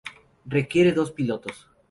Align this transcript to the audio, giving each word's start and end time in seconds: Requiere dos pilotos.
Requiere 0.47 0.93
dos 0.93 1.11
pilotos. 1.11 1.69